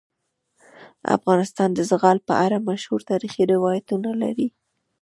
افغانستان 1.17 1.69
د 1.73 1.79
زغال 1.89 2.17
په 2.27 2.33
اړه 2.45 2.65
مشهور 2.69 3.01
تاریخی 3.11 3.43
روایتونه 3.53 4.09
لري. 4.21 4.47